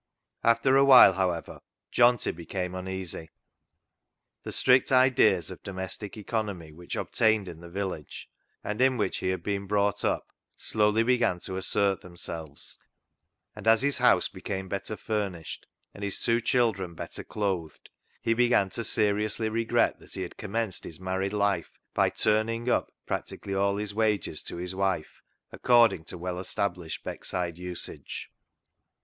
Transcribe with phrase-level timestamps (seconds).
[0.43, 1.59] After a while, however,
[1.93, 3.29] Johnty became un easy.
[4.41, 8.27] The strict ideas of domestic economy whcih obtained in the village,
[8.63, 12.79] and in which he had been brought up, slowly began to assert themselves,
[13.55, 17.91] and as his house became better furnished, and his two children better clothed,
[18.23, 22.67] he began to seriously regret that he had commenced his married life by" turn ing
[22.71, 25.21] up" practically all his wages to his wife
[25.51, 28.31] according to well established Beckside usage.